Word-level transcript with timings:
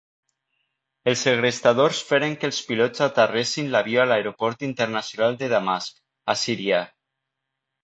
Els 1.11 1.19
segrestadors 1.27 1.99
feren 2.11 2.33
que 2.43 2.49
els 2.53 2.61
pilots 2.71 3.03
aterressin 3.07 3.69
l'avió 3.77 4.03
a 4.05 4.07
l'Aeroport 4.13 4.67
Internacional 4.71 5.39
de 5.45 5.53
Damasc, 5.55 6.03
a 6.37 6.41
Síria. 6.49 6.83